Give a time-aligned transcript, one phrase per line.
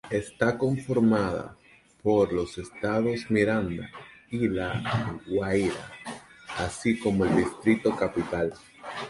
[0.09, 1.55] Está conformada
[2.01, 3.87] por los estados Miranda
[4.31, 5.93] y La Guaira,
[6.57, 8.51] así como el Distrito Capital.